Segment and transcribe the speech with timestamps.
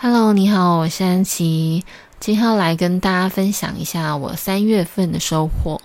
[0.00, 1.84] Hello，你好，我是安琪，
[2.20, 5.80] 今天要来跟大家分享一下我三月份的收获。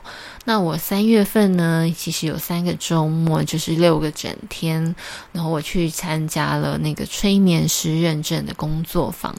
[0.45, 4.93] 那我三月份呢，其实有三个周末，就是六个整天，
[5.31, 9.33] 然后我去参加了那个催眠师认证的工作坊。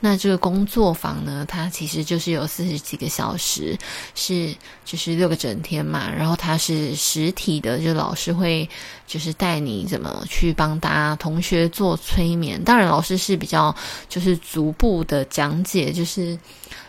[0.00, 3.78] 那这个工作坊呢，它其实就是有四十几个小时，
[4.16, 4.52] 是
[4.84, 6.10] 就是六个整天嘛。
[6.10, 8.68] 然后它是实体的，就老师会
[9.06, 12.60] 就是带你怎么去帮大家同学做催眠。
[12.64, 13.74] 当然，老师是比较
[14.08, 16.36] 就是逐步的讲解，就是。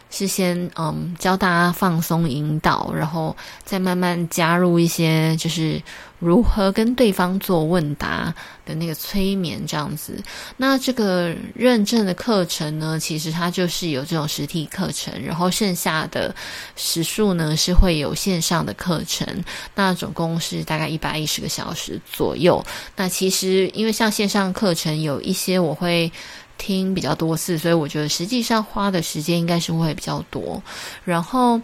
[0.10, 5.82] 是先嗯教大家放松引导，然后再慢慢加入一些就是
[6.20, 8.34] 如何跟对方做问答
[8.66, 10.22] 的那个催眠这样子。
[10.58, 16.36] 那这个认证的课程呢，其实它就是有这种实体课程，然后剩下的
[16.76, 19.28] 时数呢是会有线上的课程。
[19.76, 22.64] 那总共是大概一百一十个小时左右。
[22.96, 26.12] 那其实因为像线上课程有一些我会。
[26.60, 30.62] 听比较多次，所以我觉得实际上花的时间应该是会比较多。
[31.04, 31.60] 然后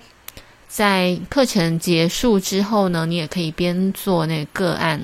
[0.68, 5.00] 在课程结束之后呢，你也可以边做那个个案，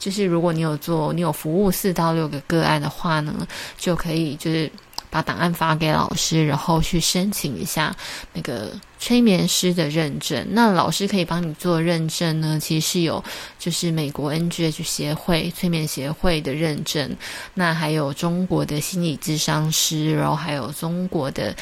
[0.00, 3.46] 就是如果你有做，你有服务四到六个个案的话呢，
[3.78, 4.68] 就可以就是。
[5.10, 7.94] 把档案发给老师，然后去申请一下
[8.32, 10.46] 那个催眠师的认证。
[10.50, 13.22] 那老师可以帮你做认证呢，其实是有
[13.58, 17.16] 就是美国 NGH 协会催眠协会的认证，
[17.54, 21.54] 那还有中国的心理咨商师，然后还有中国的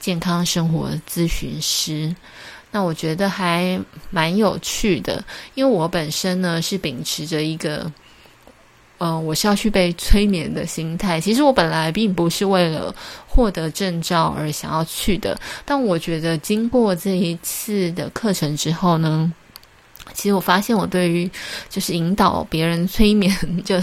[0.00, 2.14] 健康生活咨询师。
[2.70, 3.80] 那我觉得还
[4.10, 5.24] 蛮有趣的，
[5.54, 7.92] 因为我本身呢是秉持着一个。
[8.98, 11.20] 嗯、呃，我是要去被催眠的心态。
[11.20, 12.94] 其实我本来并不是为了
[13.26, 19.32] 获得证照而想要去的，但我觉得经过这一次的课程之后呢，
[20.14, 21.30] 其实我发现我对于
[21.68, 23.78] 就是引导别人催眠 就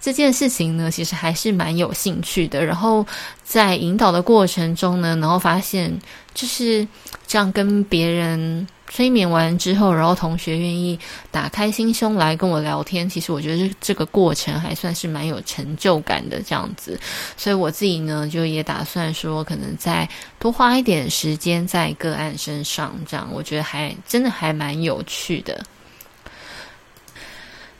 [0.00, 2.64] 这件事情呢，其实还是蛮有兴趣的。
[2.64, 3.06] 然后
[3.44, 5.96] 在引导的过程中呢，然后发现
[6.34, 6.86] 就是
[7.26, 8.66] 这样跟别人。
[8.90, 10.98] 催眠完之后，然后同学愿意
[11.30, 16.98] 打开心胸来跟我聊天，其实我觉得这个过程还算是蛮有成就感的这样子，
[17.36, 25.64] 所以我自己呢就也打算说，可能再多花一点时间在个案身上，这样我觉得还真的还蛮有趣的。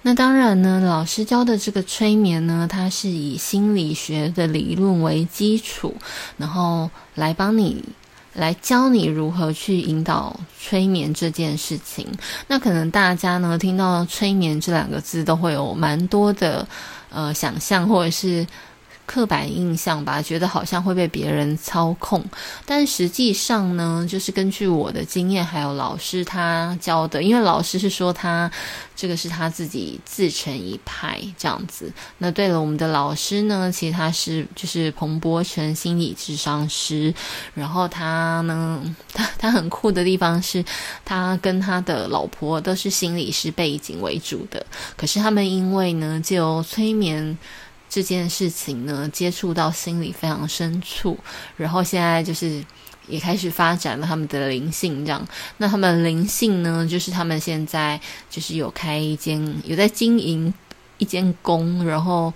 [0.02, 5.96] 那当然呢，老师教的这个催眠呢，它是以心理学的理论为基础，
[6.36, 7.82] 然后来帮你。
[8.38, 12.06] 来教你如何去引导催眠这件事情。
[12.46, 16.66] 那可能大家呢听到催眠这两个字，都会有蛮多的
[17.10, 18.46] 呃想象，或者是。
[19.08, 22.22] 刻板印象吧，觉得好像会被别人操控，
[22.66, 28.50] 但实际上呢，就是根据我的经验，还有老师他教的，因为老师是说他
[28.94, 31.90] 这个是他自己自成一派这样子。
[32.18, 37.14] 那对了，我们的老师呢，其实他是就是彭博成心理智商师，
[37.54, 40.62] 然后他呢，他他很酷的地方是，
[41.02, 44.66] 他跟他的老婆都是心理师背景为主的，
[44.98, 47.38] 可是他们因为呢，就催眠。
[47.88, 51.18] 这件事情呢，接触到心里非常深处，
[51.56, 52.62] 然后现在就是
[53.06, 55.26] 也开始发展了他们的灵性，这样。
[55.56, 60.52] 那他们灵性呢，就是他们现在就是有开一间，有在经营
[60.98, 62.32] 一间宫，然后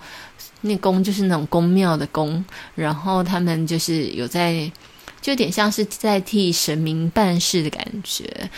[0.61, 2.43] 那宫就是那种宫庙的宫，
[2.73, 4.71] 然后他们就是有在，
[5.21, 8.49] 就有点像是在替神明办事的感觉。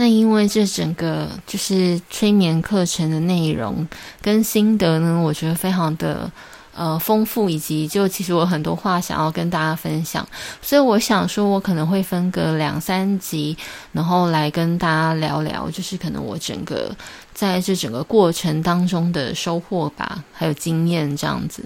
[0.00, 3.86] 那因为这整个就是催眠课程的内容
[4.22, 6.32] 跟心得呢，我觉得非常的
[6.74, 10.26] 呃丰富，以及就其实我很多话想要跟大家分享，
[10.62, 13.54] 所以我想说，我可能会分个两三集，
[13.92, 16.96] 然后来跟大家聊聊，就是可能我整个
[17.34, 21.62] 在这整个过程当中的收获吧，还有经验这样子。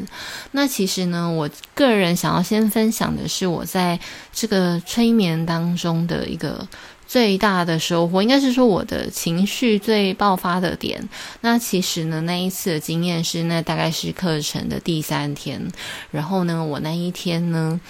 [0.51, 3.97] 那其实呢，我个人想要先分享的是我在
[4.33, 6.67] 这个催眠当中的一个。
[7.15, 11.09] 最大的收获应该是说我的情绪最爆发的点。
[11.43, 15.63] 那其实呢，那一次的经验是，那大概是课程的第三天。
[16.11, 17.81] 然后呢，我那一天呢，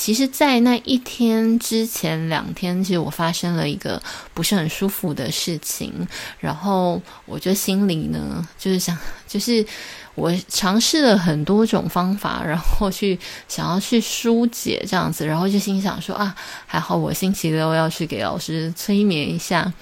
[0.00, 4.00] 其实，在那一天之前两天，其实我发生了一个
[4.32, 6.06] 不是很舒服的事情。
[6.38, 8.96] 然后我就心里呢，就是想，
[9.26, 9.66] 就是。
[10.14, 13.16] 我尝试了很多种方法，然后去
[13.46, 16.34] 想要去疏解这样子，然后就心想说啊，
[16.66, 19.72] 还好我星期六要去给老师催眠一下，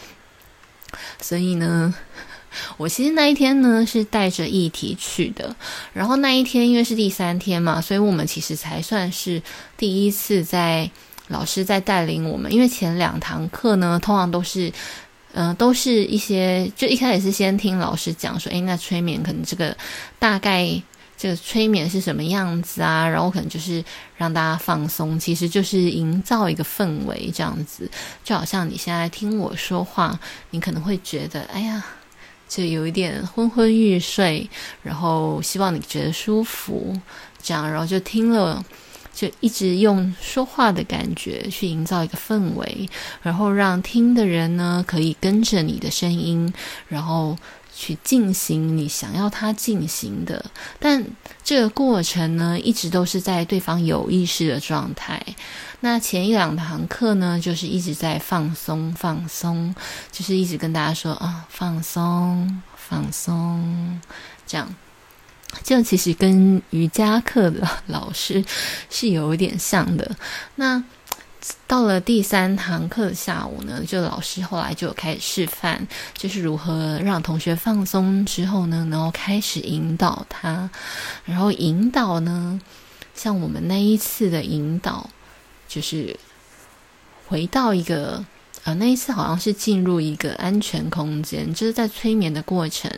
[1.22, 1.94] 所以呢，
[2.76, 5.54] 我其实那一天呢是带着议题去的，
[5.92, 9.42] 然后那一天因为是第三天嘛，所以我们其实才算是
[9.76, 10.90] 第一次在
[11.28, 14.72] 老师在带领我们，因为前两堂课呢通常都是。
[15.38, 19.76] 嗯、都是一些，就一开始是先听老师讲说，诶，那催眠可能这个
[20.18, 20.82] 大概
[21.14, 23.06] 这个催眠是什么样子啊？
[23.06, 23.84] 然后可能就是
[24.16, 27.86] 让大家放松，其实就是营造一个氛围，这样子
[28.24, 30.18] 就好像你现在听我说话，
[30.52, 31.84] 你可能会觉得，哎呀，
[32.48, 34.48] 就有一点昏昏欲睡，
[34.82, 36.98] 然后希望你觉得舒服，
[37.42, 38.64] 这样，然后就听了，
[39.12, 42.88] 就一直用说话的感觉去营造一个氛围，
[43.22, 46.52] 然后让听的人呢可以跟着你的声音，
[46.88, 47.36] 然后。
[47.78, 50.42] 去进行你想要他进行的，
[50.80, 51.04] 但
[51.44, 55.22] 这个过程呢，一直都是在对方有意识的状态。
[55.80, 59.74] 那前一两堂课呢，就是一直在放松，放松，
[60.10, 64.00] 就是一直跟大家说啊，放松，放松，
[64.46, 64.74] 这样。
[65.62, 68.42] 这其实跟瑜伽课的老师
[68.88, 70.16] 是有一点像的。
[70.54, 70.82] 那。
[71.66, 80.68] 到了第三堂课下午呢，就老师后来就开始示范，就是如何让同学放松之后呢，然后开始引导他，
[81.24, 82.60] 然后引导呢，
[83.14, 85.08] 像我们那一次的引导，
[85.68, 86.18] 就是
[87.26, 88.24] 回到一个。
[88.66, 92.90] 啊，那一次好像是进入一个安全空间，就是在催眠的过程。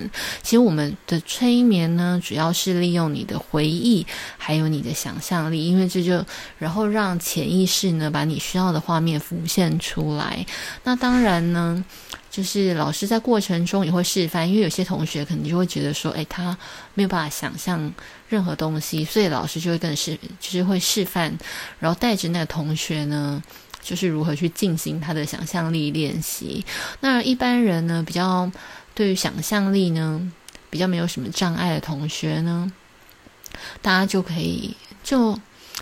[0.43, 4.07] 其实我们的催眠呢，主要是利用你的回忆，
[4.39, 6.25] 还有你的想象力，因为这就
[6.57, 10.47] 然后让潜意识呢，把你需要的画面浮现出来。
[10.85, 11.85] 那当然呢，
[12.31, 16.57] 就是老师在过程中也会示范，因为有些同学可能就会觉得说，诶，他
[16.95, 17.93] 没有办法想象
[18.31, 21.39] 任何东西，所以老师就会更示，就是会示范，
[21.79, 23.43] 然后带着那个同学呢。
[23.81, 26.65] 就是如何去进行他的想象力练习。
[27.01, 28.51] 那一般人呢，比较
[28.95, 30.31] 对于想象力呢，
[30.71, 32.71] 比较没有什么障碍的同学呢，
[33.81, 35.39] 大家就可以就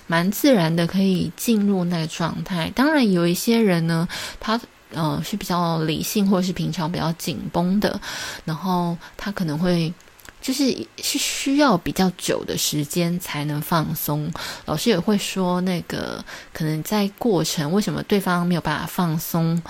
[0.06, 2.70] 蛮自然的可以进入那个状态。
[2.74, 4.08] 当然，有一些人呢，
[4.38, 4.60] 他
[4.92, 8.00] 呃是比较理性，或者是平常比较紧绷的，
[8.44, 9.92] 然后他可能会。
[10.40, 14.32] 就是是需要比较久的时间才能放松。
[14.66, 19.60] 老师也会说，那个可能在过程，为什么对方没有办法放松，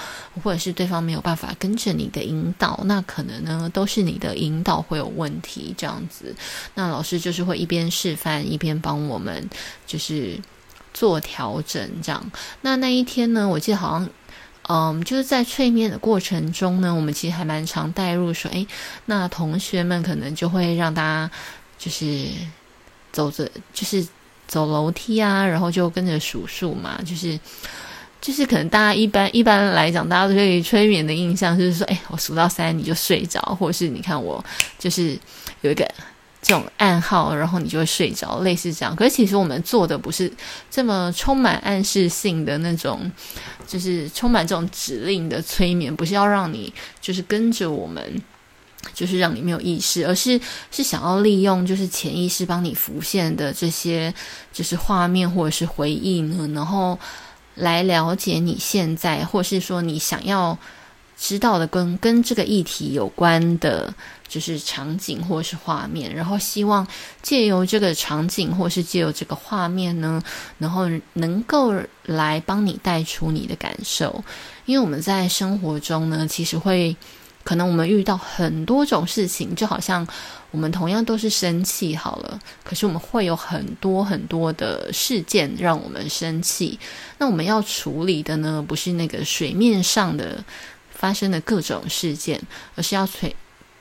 [0.42, 6.34] 或者是对方没有办法跟着你的引导，那可能呢都是你的引导会有问题这样子。
[6.74, 9.48] 那老师就是会一边示范，一边帮我们
[9.86, 10.38] 就是
[10.92, 12.30] 做调整这样。
[12.60, 14.08] 那那一天呢，我记得好像。
[14.68, 18.66] 嗯，就是在催眠的过程中呢，我们其实还蛮常带入说，诶，
[19.04, 21.30] 那同学们可能就会让大家
[21.78, 22.26] 就是
[23.12, 24.06] 走着，就是
[24.46, 27.38] 走楼梯啊，然后就跟着数数嘛，就是
[28.20, 34.44] 就是可能大家一般一般来讲，大家对于催眠的印象就是说，诶，我数到三你就睡着，或者是你看我
[34.78, 35.19] 就是
[35.60, 35.88] 有一个。
[36.46, 38.94] 这种暗号，然后你就会睡着，类似这样。
[38.94, 40.32] 可是其实我们做的不是
[40.70, 43.10] 这么充满暗示性的那种，
[43.66, 48.22] 就是充满这种指令的催眠，不是要让你就是跟着我们，
[48.94, 50.40] 就是让你没有意识，而是
[50.70, 54.14] 是想要利用就是潜意识帮你浮现的这些
[54.52, 56.96] 就是画面或者是回忆呢，然后
[57.56, 60.56] 来了解你现在，或是说你想要。
[61.18, 63.92] 知道的跟跟这个议题有关的，
[64.28, 66.86] 就是场景或是画面，然后希望
[67.22, 70.22] 借由这个场景或是借由这个画面呢，
[70.58, 71.72] 然后能够
[72.04, 74.22] 来帮你带出你的感受。
[74.66, 76.94] 因为我们在生活中呢，其实会
[77.42, 80.06] 可能我们遇到很多种事情，就好像
[80.50, 86.78] 我们同样都是生气好了，可是我们会有很多很多的事件让我们生气。
[87.17, 90.44] 那我们要处理的呢，不是那个水面上的。
[90.98, 92.41] 发生的各种事件，
[92.74, 93.29] 而是要处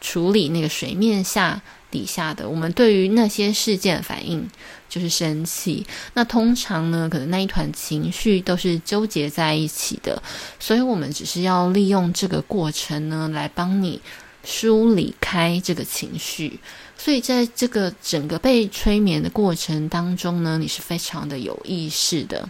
[0.02, 4.48] 处理那个水面下底下的我们对于那些事件反应，
[4.88, 5.84] 就是生气。
[6.14, 10.22] 那通常呢，可能那一团情绪都是纠结在一起的，
[10.60, 14.00] 所以我们只是要利用这个过程呢，来帮你
[14.44, 16.60] 梳理开这个情绪。
[16.98, 22.48] 所以在这个整个被催眠的过程当中呢，你是非常的有意识的。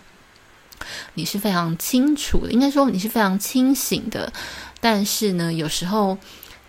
[1.15, 4.31] 你是非常清楚的，应该说你是非常清醒的。
[4.79, 6.17] 但是呢，有时候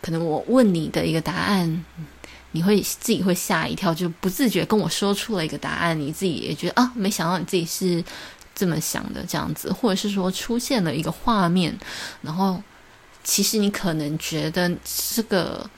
[0.00, 1.84] 可能我问你的一个答案，
[2.52, 8.02] 你会自己会吓一跳，就不自觉跟我说出了一个答案，你自己也觉得啊，没想到你自己是
[8.54, 11.78] 这么想的这样子，或者是说出现了一个画面，
[12.22, 12.62] 然后
[13.22, 14.70] 其实你可能觉得
[15.14, 15.68] 这个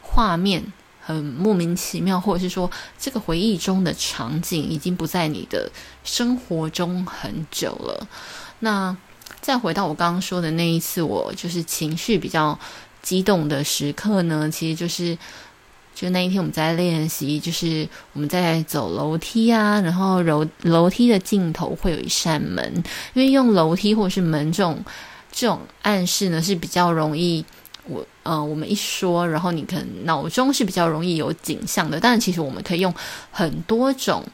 [0.00, 0.72] 画面。
[1.06, 5.70] 很莫名其妙，或者是说，这个回忆中的场景已经不在你的
[6.02, 8.08] 生活中很久了。
[8.58, 8.96] 那
[9.40, 12.58] 再回到我刚刚说的那一次，我就是情绪比较
[13.02, 15.16] 激动的时刻呢，其实就是
[15.94, 22.82] 就那一天我们在练习，就是我们在走楼梯啊，然后楼楼梯的尽头会有一扇门，
[23.14, 24.84] 因为用楼梯或者是门这种
[25.30, 27.44] 这种暗示呢是比较容易。
[28.28, 32.92] 嗯，我们一说，然后你可能脑中是比较容易有景象的，但其实我们可以用
[33.30, 34.24] 很多种，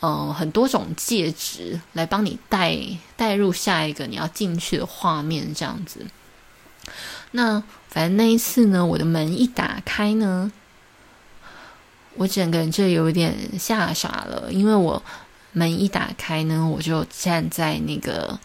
[0.00, 2.76] 呃，很多种介质来帮你带
[3.16, 6.04] 带入下一个你要进去的画面，这样子。
[7.30, 10.50] 那反正那一次呢，我的门一打开呢，
[12.16, 15.00] 我整个人就有点吓傻了，因为我
[15.52, 18.38] 门一打开呢，我就站在那个，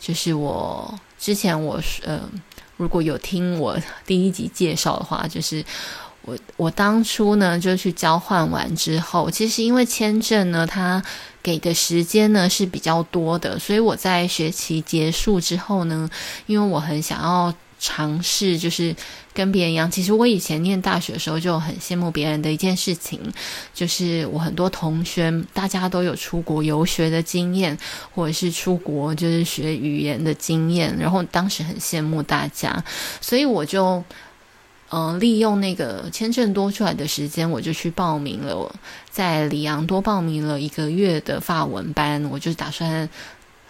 [0.00, 2.20] 就是我之前我呃。
[2.80, 5.62] 如果有听我第一集介绍的话，就是
[6.22, 11.02] 我我当初呢就去交换完之后，其实因为签证呢，它
[11.42, 16.08] 给的时间呢是比较多的，所以我在学期结束之后呢，
[16.46, 17.54] 因为我很想要。
[17.80, 18.94] 尝试就是
[19.32, 19.90] 跟别人一样。
[19.90, 23.18] 其实我以前念大学的时候就很羡慕别人的一件事情，
[23.72, 27.76] 就是我很多同学大家都有出国游学的经验，
[28.14, 30.94] 或者是出国就是学语言的经验。
[30.98, 32.84] 然后当时很羡慕大家，
[33.22, 34.04] 所以我就
[34.90, 38.54] 嗯、呃、利用那个签证多出来的时间，我就去报名了。
[38.54, 38.70] 我
[39.10, 43.08] 在里昂多报名了一个月的法文班，我就打算。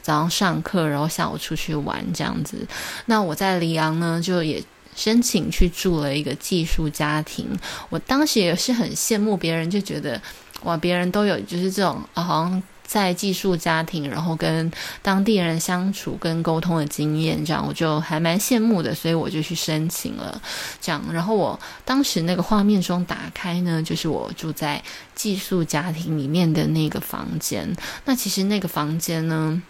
[0.03, 2.67] 早上上课，然后下午出去玩这样子。
[3.07, 4.63] 那我在里昂呢，就也
[4.97, 7.49] 申请去住了一个寄宿家庭。
[7.89, 10.21] 我当时也是很羡慕别人，就觉得
[10.65, 20.43] 哇，别人都有就是这种啊，好像在寄宿家庭，然后跟当地人相处跟沟通的经验，这样我就还蛮羡慕的，所以我就去申请了
[20.81, 21.01] 这样。
[21.13, 24.83] 然后我当时那个画面中打开呢，就是我住在
[25.15, 27.73] 寄宿家庭里面的那个房间。
[28.05, 29.63] 那其实那个房间呢，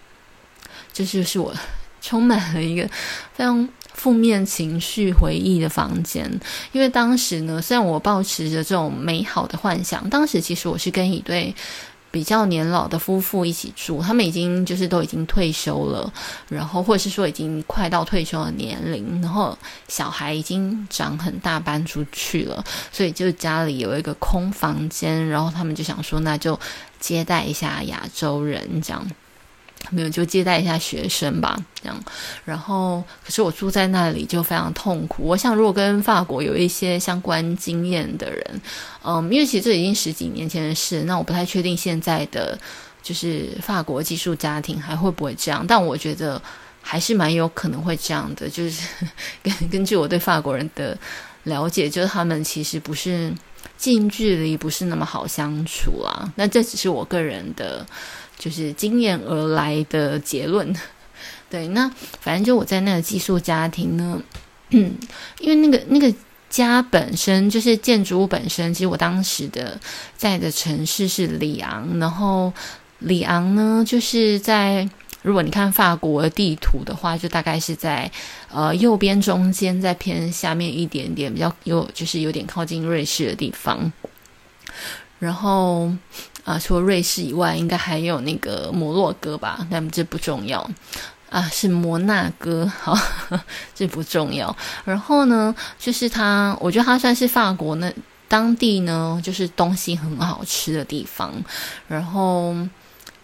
[0.93, 1.55] 这就是我
[2.01, 2.89] 充满了一个
[3.35, 6.41] 非常负面情绪回忆的房间，
[6.73, 11.55] 因为当时呢，虽然我抱持着这种美好的幻想，当时其实我是跟一对
[12.11, 16.11] 比较年老的夫妇一起住，他们已经就是都已经退休了，
[16.49, 19.57] 然后或者是说已经快到退休的年龄，然后
[19.87, 26.59] 小孩已经长很大，搬出去了，所以就家里有一个空房间，然后他们就想说，那就
[26.99, 29.07] 接待一下亚洲人这样。
[29.89, 31.99] 没有，就接待一下学生吧，这样。
[32.45, 35.25] 然后，可是我住在那里就非常痛苦。
[35.25, 38.61] 我想，如果跟法国有一些相关经验的人，
[39.03, 42.57] 嗯，因为其实这已经十几年前的事，那我不太确定现在的
[43.03, 45.65] 就是法国寄宿家庭还会不会这样。
[45.67, 46.41] 但我觉得
[46.83, 48.87] 还是蛮有可能会这样的，就是
[49.43, 50.97] 根根 据我对法国人的
[51.45, 53.33] 了解，就是他们其实不是
[53.77, 56.31] 近距离，不是那么好相处啊。
[56.37, 57.85] 那这只是我个人的。
[58.41, 60.75] 就是经验而来的结论，
[61.51, 61.87] 对，那
[62.21, 64.21] 反正就我在那个寄宿家庭呢，
[64.71, 64.91] 因
[65.49, 66.13] 为那个那个
[66.49, 69.79] 家本身就是建筑物本身，其实我当时的
[70.17, 72.51] 在的城市是里昂，然后
[73.01, 74.89] 里昂呢就是在
[75.23, 78.11] 如果你看法国地图的话，就大概是在
[78.51, 83.93] 呃右边中间，再偏下面一点点，比较有就是有点靠近瑞士的地方，
[85.21, 85.89] 然后。
[86.43, 89.65] 啊，除了瑞士以外，应该还有那个摩洛哥吧？
[89.71, 90.69] 但这不重要
[91.29, 92.97] 啊，是摩纳哥，好，
[93.75, 94.57] 这不重要。
[94.87, 97.93] 然后呢，就是它，我觉得它算是法国那
[98.27, 101.31] 当地呢，就是东西很好吃的地方。
[101.87, 102.57] 然后。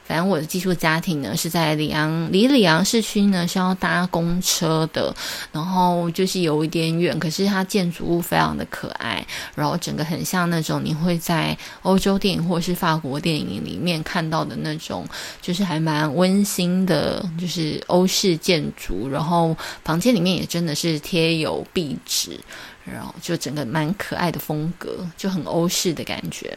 [0.07, 5.15] 反正我的寄宿家庭呢是在里昂，离里昂市区呢是要搭公车的，
[5.51, 15.05] 然后就是有一点远，可是它建筑物非常的可爱，然后整个很像那种你会在欧洲电影或者是法国电影里面看到的那种，
[15.43, 22.39] 就是还蛮温馨的，就是欧式建筑，然后房间里面也真的是贴有壁纸，
[22.85, 26.57] 然后就整个蛮可爱的风格，就很欧式的感觉。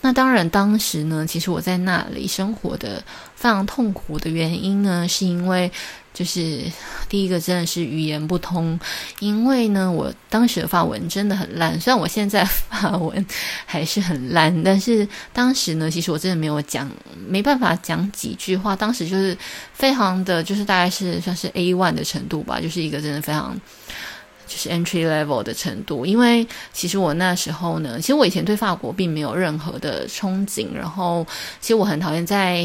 [0.00, 3.02] 那当然，当时呢，其实我在那里生活的
[3.34, 5.70] 非常痛苦的原因呢，是因为
[6.14, 6.62] 就是
[7.08, 8.78] 第一个真的是语言不通，
[9.18, 13.26] 因为呢，我当时的法文真的很烂，虽然我现在 法文
[13.66, 16.88] 还是很烂，但是当时呢，其实我真的没有讲，
[17.26, 19.36] 没办法讲几句话，当时就是
[19.72, 23.60] 非常的就是大概是算是 A1 的程度吧，就是一个真的非常。
[24.48, 31.24] 就是 entry level 的程度，因为其实我那时候呢，其实我以前对法国并没有任何的憧憬，然后
[31.60, 32.64] 其实我很讨厌在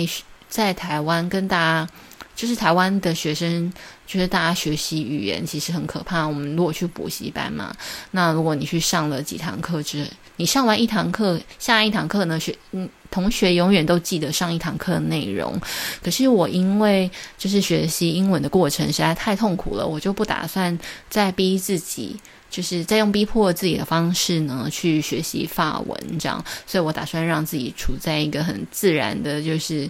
[0.50, 1.88] 在台湾跟大家，
[2.36, 3.72] 就是台湾的学生，
[4.08, 6.26] 就是大家学习语言其实很可怕。
[6.26, 7.76] 我们如果去补习班嘛，
[8.12, 12.90] 那如果你去上了几堂课之，你上完一堂课，下一堂课呢学嗯。
[13.14, 15.62] 同学永远都记得上一堂课的内容，
[16.02, 20.76] 可是我因为就是学习英文的过程实在太痛苦了，我就不打算
[21.12, 29.88] 再逼自己，就是再用逼迫自己的方式呢去学习法文这样，所以我打算让自己处在一个很自然的，就是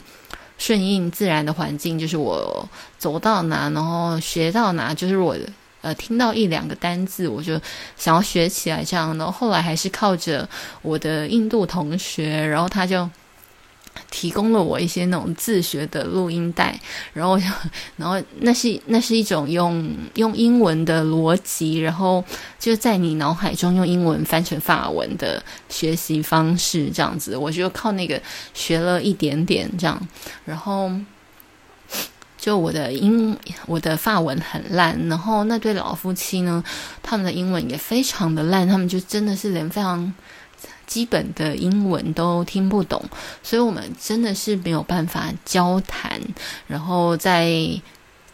[0.57, 5.37] 顺应自然的环境，就是我走到哪，然后学到哪，就是我
[5.83, 7.61] 呃听到一两个单字，我就
[7.95, 9.15] 想要学起来这样。
[9.19, 10.49] 然后后来还是靠着
[10.81, 13.07] 我的印度同学，然后他就。
[14.09, 16.79] 提供了我一些那种自学的录音带，
[17.13, 17.37] 然后，
[17.95, 22.23] 然后那是那是一种用用英文的逻辑，然后
[22.57, 28.19] 就在你脑海中用英文翻成法文的学习方式，这样子，我就靠那个
[28.55, 30.07] 学了一点点这样，
[30.43, 30.91] 然后
[32.43, 36.61] 就我的英我的法文很烂，然后那对老夫妻呢，
[37.01, 40.13] 他们的英文也非常的烂，他们就真的是连非常。
[40.85, 43.01] 基本的英文都听不懂，
[43.41, 46.21] 所以我们真的是没有办法交谈。
[46.67, 47.49] 然后在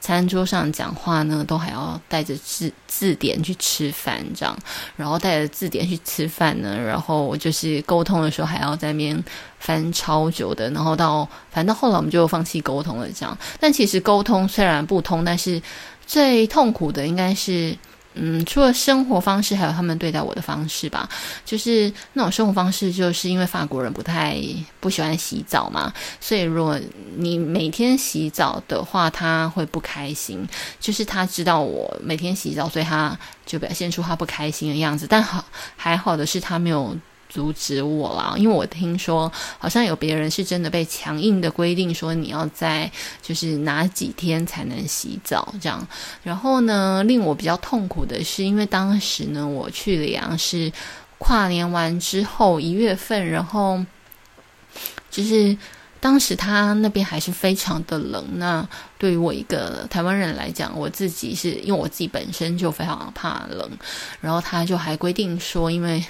[0.10, 4.58] 餐桌上讲话呢，都还要带着字字典去吃饭，这样。
[4.96, 9.24] 然后带着字典去吃饭呢，然后就是沟通的时候还要在那边
[9.60, 10.68] 翻超久的。
[10.72, 13.38] 然后到反正后来我们就放弃沟通了，这样。
[13.60, 15.62] 但其实沟通虽然不通，但是
[16.08, 17.78] 最痛苦的应该是。
[18.16, 21.08] 嗯，除了生活方式，还有他们对待我的方式吧。
[21.46, 24.38] 就是那种生活方式，就是因为法国人不太
[24.80, 26.80] 不喜欢洗澡嘛，所以如果
[27.16, 30.48] 你每天洗澡的话，他会不开心。
[30.80, 35.06] 就是他知道我每天洗澡，所以他就表现出他不开心的样子。
[35.08, 35.46] 但好
[35.78, 36.98] 还好的是，他没有。
[37.30, 45.88] 阻止我啦，因为我听说好像有别人是真的被强硬的规定说你要在就是哪几天才能洗澡这样。
[46.24, 50.72] 然后呢，令我比较痛苦的是，因为当时呢我去里昂是
[51.20, 53.80] 跨年完之后一月份，然后
[55.12, 55.56] 就是
[56.00, 58.26] 当时他那边还是非常的冷。
[58.38, 58.68] 那
[58.98, 63.70] 对于我一个台湾人来讲，我自己是因为我自己本身就非常怕冷，
[64.20, 66.04] 然后他就还规定说，因为。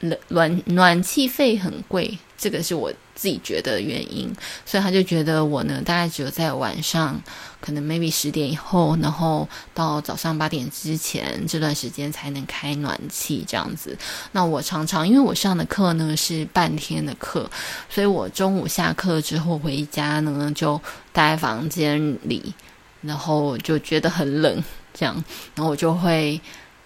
[0.00, 4.30] 暖暖暖气费很贵，这个是我自己觉得的原因，
[4.66, 7.20] 所以他就觉得我呢，大概只有在晚上，
[7.60, 13.96] 可能 maybe 十点以后，然后到早上八点之前这段时间才能开暖气这样子。
[14.32, 17.48] 那我常常因为我上的课呢是半天的课，
[17.88, 20.80] 所以我中午下课之后回家呢，就
[21.12, 22.52] 待房间里，
[23.00, 26.40] 然后就觉得很冷， 这样，然后我就会。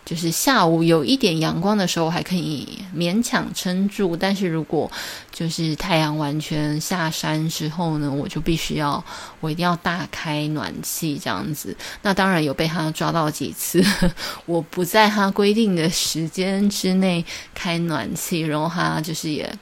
[0.09, 2.67] 就是下午有一点阳光的时候还可以
[2.97, 4.91] 勉强撑住，但是如果
[5.31, 9.05] 就是太阳完全下山之后呢，我就必须要
[9.41, 11.77] 我一定要大开暖气这样子。
[12.01, 13.85] 那当然有被他抓到几次，
[14.47, 17.23] 我不在他规定的时间之内
[17.55, 19.55] 开暖气，然后他就是也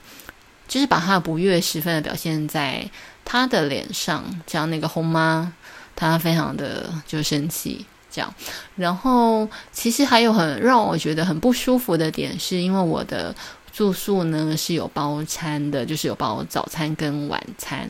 [0.65, 2.89] 就是把他不悦十分的表现在
[3.25, 5.51] 他的脸上，这样那个红妈
[5.93, 7.85] 他非常的就生气。
[8.17, 8.33] 这样，
[8.75, 13.35] 然后其实还有很让我觉得很不舒服的点，是因为我的
[13.71, 17.87] 住宿呢是有包餐的，就是有包早餐跟晚餐，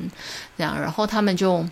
[0.57, 1.65] 这样，然后他们就，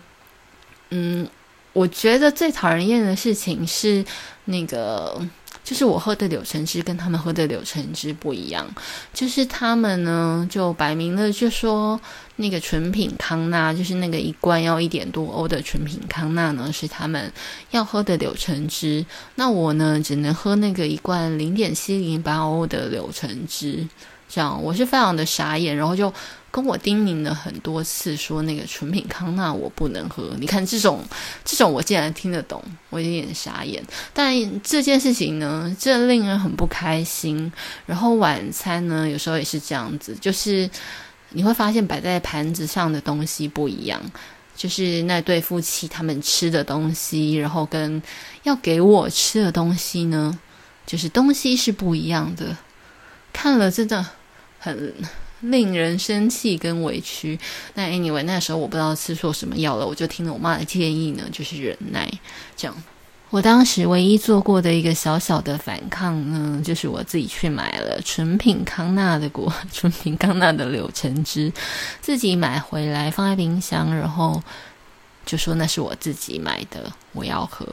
[0.88, 1.28] 嗯，
[1.74, 4.02] 我觉得最讨人厌的事情是
[4.46, 5.20] 那个。
[5.66, 8.64] 就是我喝的柳橙汁跟他们喝的柳橙汁不一样，
[9.12, 12.00] 就是他们呢就摆明了就说
[12.36, 17.32] 那个纯品康纳，就是那个一罐要一点多欧的纯品康纳呢是他们
[17.72, 23.88] 要喝的柳橙汁，那我呢只能喝那个一罐零点七零八欧的柳橙汁，
[24.28, 26.12] 这样我是非常的傻眼，然后就。
[26.48, 30.34] 跟我叮咛了很多次，说那个纯品康纳我不能喝。
[30.40, 31.04] 你看这种，
[31.44, 33.84] 这种我竟然听得懂，我有点傻眼。
[34.14, 37.52] 但这件事情呢，这令人很不开心。
[37.84, 40.70] 然后晚餐呢，有时候也是这样子，就是
[41.28, 44.00] 你会发现摆在盘子上的东西不一样，
[44.56, 48.02] 就是那对夫妻他们吃的东西，然后跟
[48.44, 50.38] 要给我吃的东西呢，
[50.86, 52.56] 就是东西是不一样的。
[53.36, 54.06] 看了真的
[54.58, 54.94] 很。
[55.42, 57.38] 令人生气跟委屈。
[57.74, 62.10] 那 anyway，那时候我不知道吃错什么药了，我就听了我妈的建议呢，就是忍耐。
[62.56, 62.74] 这样，
[63.28, 71.52] 我当时唯一做过的一个小小的反抗呢，就是我自己去买了纯品康纳的果，纯品康纳的柳橙汁，
[72.00, 74.42] 自己买回来放在冰箱，然后
[75.26, 77.66] 就说那是我自己买的，我要喝。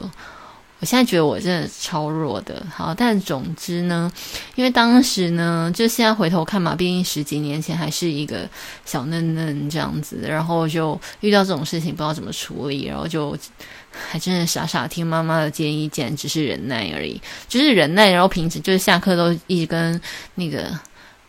[0.80, 4.10] 我现在觉得我真的超弱的，好，但总之呢，
[4.54, 8.48] 因为当时呢，就现在回头看嘛，毕竟十几年前还是一个
[8.84, 13.34] 小嫩嫩这样子，然后就遇到这种事情不知道怎么处理，然后就
[13.90, 19.98] 还真的傻傻听妈妈的建议，竟然只是忍耐而已，就是忍耐，然后平时就是下课都一直跟
[20.34, 20.78] 那个。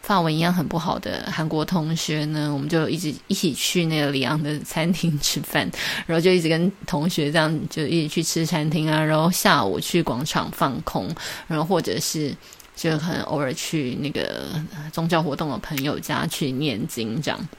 [0.05, 5.67] 法文一样很不好的韩国同学呢，我们就一直一起去那个里昂的餐厅吃饭，
[6.05, 11.09] 然后就一直跟同学这样就一起去吃餐厅啊，然后下午去广场放空，
[11.47, 12.31] 然后或者是
[12.75, 14.47] 就很偶尔去那个
[14.93, 17.49] 宗教活动的朋友家去念经这样，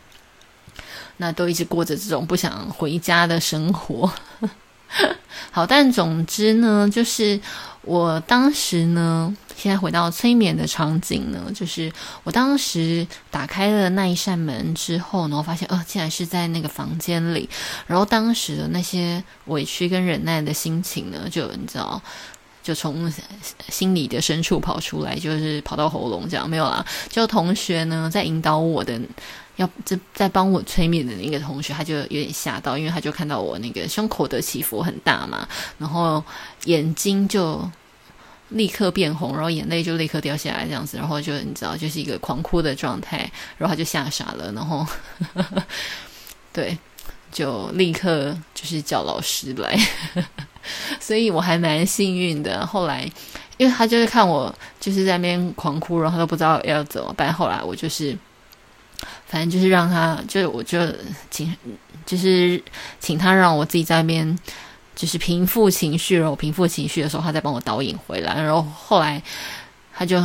[1.16, 4.08] 那都一直过着这种不想回家的生活。
[5.50, 7.40] 好，但总之呢，就是
[7.82, 11.90] 我当时呢，现在回到催眠的场景呢，就是
[12.24, 17.48] 我当时打开了那一扇门之后，然后发现，哦、呃，竟然是在那个房间里，
[17.86, 22.00] 然后当时的那些委屈跟忍耐的心情呢，就你知道，
[22.62, 23.10] 就从
[23.70, 29.00] 心里的深处跑出来，就是跑到喉咙这样，没有啦，就同学呢在引导我的。
[29.56, 36.22] 要在在帮我催眠的那个同学，他就有点吓到，因为他就看到我那个胸口的起伏很大嘛，然后
[36.66, 37.66] 眼睛就
[38.50, 43.18] 立刻变红，然后眼泪就立刻掉下来，这样子，然后就你知道，就是一个狂哭的状态，
[43.58, 44.86] 然后他就吓傻了，然后
[46.52, 46.76] 对，
[47.32, 49.78] 就立刻就是叫老师来，
[51.00, 52.66] 所以我还蛮幸运的。
[52.66, 53.10] 后来，
[53.56, 58.16] 因为他就是看我就是在那边狂哭，然后他都不知道要怎么办，后来我就是。
[59.26, 60.78] 反正就是让他，就我就
[61.30, 61.52] 请，
[62.06, 62.62] 就是
[63.00, 64.38] 请他让我自己在那边，
[64.96, 66.18] 就是平复情绪。
[66.18, 68.34] 然后平复情绪的时候，他再帮我导引回来。
[68.42, 69.22] 然后后来
[69.94, 70.20] 他就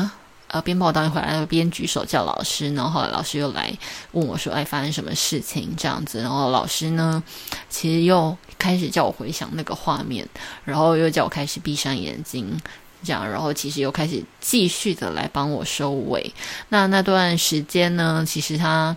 [0.47, 2.73] 呃边帮我导引回来，边举手叫老师。
[2.73, 3.71] 然后后来老师又来
[4.13, 6.21] 问我说：“哎，发生什么事情？”这样子。
[6.21, 7.21] 然后老师呢，
[7.69, 10.27] 其实又开始叫我回想那个画面，
[10.65, 12.60] 然后又叫我开始闭上眼睛。
[13.03, 16.31] 这样，然后其实又开始继续的来帮我收尾。
[16.69, 18.95] 那那段时间呢，其实他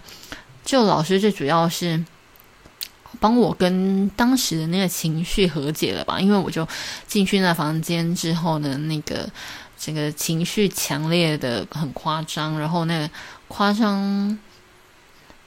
[0.63, 2.05] 就老师最主要是
[3.21, 6.21] 帮我跟当时的那个情绪和解了吧。
[6.21, 6.67] 因为我就
[7.07, 9.29] 进去那房间之后呢，那个
[9.79, 13.11] 整个情绪强烈的很夸张，然后那个
[13.49, 14.39] 夸张，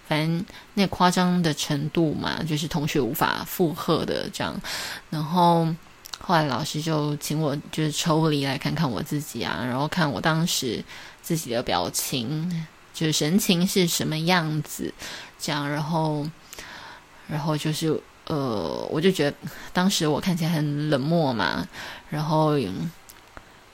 [0.07, 4.59] 反正那夸张的程度嘛，就是同学无法负荷的这样，
[5.09, 5.67] 然后。
[6.19, 10.83] 后来老师就请我就是抽离来看看我自己啊，然后看我当时
[11.21, 14.91] 自己的表情，就是神情是什么样子，
[15.39, 16.27] 这样，然后，
[17.27, 19.37] 然后就是呃，我就觉得
[19.71, 21.67] 当时我看起来很冷漠嘛，
[22.09, 22.71] 然后又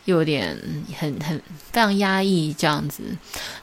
[0.05, 0.57] 有点
[0.99, 3.03] 很很非常压抑这样子，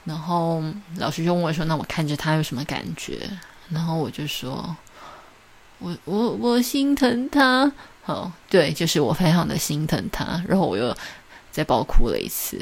[0.05, 0.63] 然后
[0.97, 3.29] 老师就问我说：“那我看着他有什么感觉？”
[3.69, 4.77] 然后我就说
[5.79, 7.71] ：“我我我心疼他。”
[8.07, 10.97] 哦，对，就是我非常的心疼他，然后我又
[11.53, 12.59] 再爆哭了一次。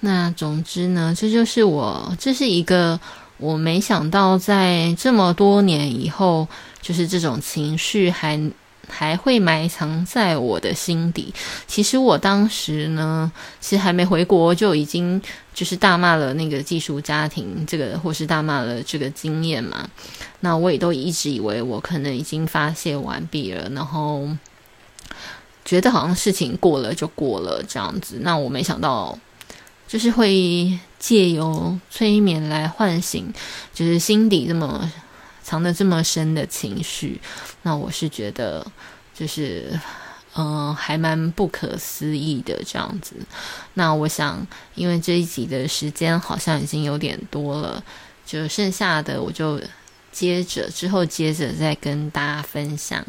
[0.00, 3.00] 那总之呢，这就是我，这是一个
[3.44, 6.48] 我没想到在这么多年以后，
[6.80, 8.40] 就是这种情绪还
[8.88, 11.32] 还会埋藏在我的心底。
[11.66, 13.30] 其实我当时呢，
[13.60, 15.20] 其实还没回国就已经
[15.52, 19.86] 就是大骂了那个寄宿家庭这个，或是大骂了这个经验嘛。
[20.40, 24.26] 那我也都一直以为我可能已经发泄完毕了，然后
[25.64, 28.18] 觉得好像事情过了就过了这样子。
[28.20, 29.18] 那我没想到，
[29.86, 33.30] 就是会借由催眠来唤醒，
[33.74, 34.90] 就是心底这么
[35.42, 37.20] 藏得这么深的情绪。
[37.60, 38.66] 那我是觉得，
[39.14, 39.78] 就是
[40.34, 43.16] 嗯、还蛮不可思议的这样子。
[43.74, 47.84] 那我想，因为这一集的时间好像已经有点多了，
[48.24, 49.60] 就剩下的我就。
[50.14, 53.04] 接着之后，接着再跟大家分享。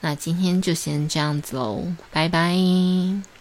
[0.00, 3.37] 那今天就先这样子喽，拜拜。